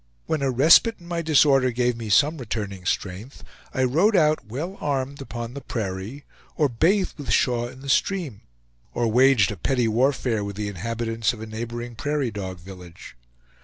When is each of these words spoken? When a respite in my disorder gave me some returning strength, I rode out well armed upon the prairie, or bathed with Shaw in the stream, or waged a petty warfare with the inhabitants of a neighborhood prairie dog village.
When 0.25 0.41
a 0.41 0.49
respite 0.49 0.95
in 0.99 1.07
my 1.07 1.21
disorder 1.21 1.69
gave 1.69 1.95
me 1.95 2.09
some 2.09 2.39
returning 2.39 2.85
strength, 2.87 3.43
I 3.71 3.83
rode 3.83 4.15
out 4.15 4.47
well 4.47 4.79
armed 4.81 5.21
upon 5.21 5.53
the 5.53 5.61
prairie, 5.61 6.25
or 6.55 6.67
bathed 6.69 7.19
with 7.19 7.29
Shaw 7.31 7.67
in 7.67 7.81
the 7.81 7.87
stream, 7.87 8.41
or 8.95 9.07
waged 9.11 9.51
a 9.51 9.57
petty 9.57 9.87
warfare 9.87 10.43
with 10.43 10.55
the 10.55 10.69
inhabitants 10.69 11.33
of 11.33 11.41
a 11.41 11.45
neighborhood 11.45 11.99
prairie 11.99 12.31
dog 12.31 12.57
village. 12.57 13.15